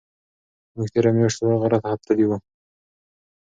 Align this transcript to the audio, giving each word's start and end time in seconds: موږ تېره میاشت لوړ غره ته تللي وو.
موږ 0.75 0.87
تېره 0.93 1.11
میاشت 1.17 1.37
لوړ 1.41 1.55
غره 1.61 1.79
ته 1.83 1.91
تللي 2.05 2.25
وو. 2.27 2.37